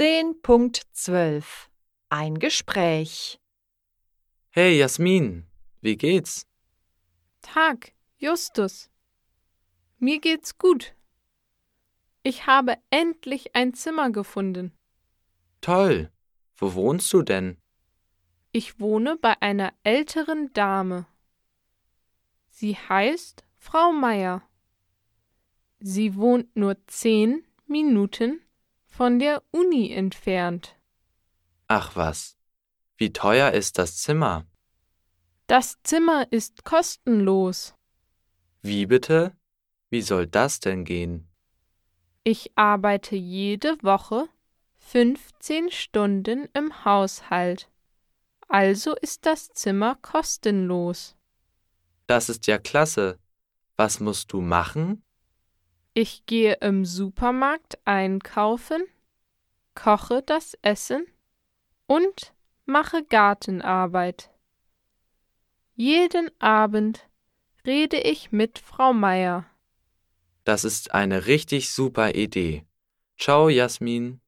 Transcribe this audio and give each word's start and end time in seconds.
10.12 0.00 1.44
Ein 2.08 2.38
Gespräch 2.38 3.38
Hey 4.48 4.78
Jasmin, 4.78 5.44
wie 5.82 5.98
geht's? 5.98 6.46
Tag, 7.42 7.92
Justus. 8.16 8.88
Mir 9.98 10.18
geht's 10.18 10.56
gut. 10.56 10.94
Ich 12.22 12.46
habe 12.46 12.78
endlich 12.88 13.54
ein 13.54 13.74
Zimmer 13.74 14.10
gefunden. 14.10 14.72
Toll. 15.60 16.10
Wo 16.56 16.72
wohnst 16.72 17.12
du 17.12 17.20
denn? 17.20 17.58
Ich 18.52 18.80
wohne 18.80 19.18
bei 19.18 19.34
einer 19.42 19.74
älteren 19.82 20.50
Dame. 20.54 21.04
Sie 22.48 22.74
heißt 22.74 23.44
Frau 23.58 23.92
Meier. 23.92 24.42
Sie 25.78 26.16
wohnt 26.16 26.56
nur 26.56 26.78
zehn 26.86 27.44
Minuten 27.66 28.40
von 29.00 29.18
der 29.18 29.42
Uni 29.50 29.90
entfernt. 29.94 30.76
Ach 31.68 31.96
was. 31.96 32.36
Wie 32.98 33.14
teuer 33.14 33.52
ist 33.52 33.78
das 33.78 33.96
Zimmer? 33.96 34.44
Das 35.46 35.78
Zimmer 35.84 36.30
ist 36.30 36.66
kostenlos. 36.66 37.74
Wie 38.60 38.84
bitte? 38.84 39.34
Wie 39.88 40.02
soll 40.02 40.26
das 40.26 40.60
denn 40.60 40.84
gehen? 40.84 41.30
Ich 42.24 42.52
arbeite 42.58 43.16
jede 43.16 43.82
Woche 43.82 44.28
15 44.76 45.70
Stunden 45.70 46.50
im 46.52 46.84
Haushalt. 46.84 47.70
Also 48.48 48.94
ist 48.96 49.24
das 49.24 49.48
Zimmer 49.54 49.94
kostenlos. 50.02 51.16
Das 52.06 52.28
ist 52.28 52.46
ja 52.46 52.58
klasse. 52.58 53.18
Was 53.76 53.98
musst 53.98 54.30
du 54.34 54.42
machen? 54.42 55.02
Ich 56.02 56.24
gehe 56.24 56.54
im 56.62 56.86
Supermarkt 56.86 57.78
einkaufen, 57.84 58.82
koche 59.74 60.22
das 60.24 60.56
Essen 60.62 61.04
und 61.86 62.32
mache 62.64 63.04
Gartenarbeit. 63.04 64.30
Jeden 65.74 66.30
Abend 66.40 67.06
rede 67.66 67.98
ich 67.98 68.32
mit 68.32 68.58
Frau 68.58 68.94
Meier. 68.94 69.44
Das 70.44 70.64
ist 70.64 70.94
eine 70.94 71.26
richtig 71.26 71.68
super 71.68 72.14
Idee. 72.14 72.64
Ciao, 73.18 73.50
Jasmin. 73.50 74.22